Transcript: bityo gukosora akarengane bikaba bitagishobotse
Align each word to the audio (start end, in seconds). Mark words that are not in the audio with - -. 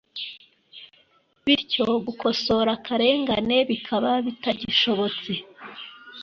bityo 1.43 1.83
gukosora 2.05 2.69
akarengane 2.77 3.57
bikaba 3.69 4.09
bitagishobotse 4.25 5.31